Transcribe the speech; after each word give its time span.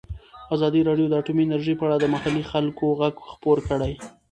ازادي 0.55 0.81
راډیو 0.89 1.07
د 1.09 1.13
اټومي 1.21 1.43
انرژي 1.45 1.73
په 1.77 1.83
اړه 1.87 1.97
د 1.99 2.05
محلي 2.13 2.43
خلکو 2.51 2.85
غږ 2.99 3.15
خپور 3.31 3.57
کړی. 3.69 3.93